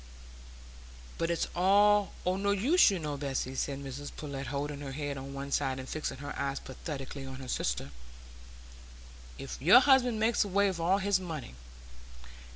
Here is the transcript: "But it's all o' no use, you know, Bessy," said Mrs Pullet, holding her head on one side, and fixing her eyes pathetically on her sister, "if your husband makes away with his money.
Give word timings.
"But 1.19 1.29
it's 1.29 1.47
all 1.55 2.11
o' 2.25 2.35
no 2.35 2.49
use, 2.49 2.89
you 2.89 2.97
know, 2.97 3.17
Bessy," 3.17 3.53
said 3.53 3.83
Mrs 3.83 4.09
Pullet, 4.17 4.47
holding 4.47 4.79
her 4.79 4.93
head 4.93 5.15
on 5.15 5.35
one 5.35 5.51
side, 5.51 5.77
and 5.77 5.87
fixing 5.87 6.17
her 6.17 6.33
eyes 6.39 6.59
pathetically 6.59 7.23
on 7.23 7.35
her 7.35 7.47
sister, 7.47 7.91
"if 9.37 9.61
your 9.61 9.79
husband 9.81 10.19
makes 10.19 10.43
away 10.43 10.71
with 10.71 11.01
his 11.03 11.19
money. 11.19 11.53